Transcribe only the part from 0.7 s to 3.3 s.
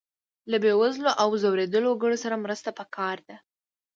وزلو او ځورېدلو وګړو سره مرسته پکار